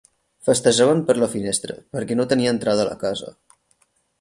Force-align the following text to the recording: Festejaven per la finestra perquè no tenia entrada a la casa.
Festejaven 0.47 1.03
per 1.09 1.15
la 1.23 1.27
finestra 1.35 1.77
perquè 1.97 2.17
no 2.19 2.25
tenia 2.35 2.55
entrada 2.57 2.87
a 2.87 2.91
la 2.91 2.99
casa. 3.05 3.31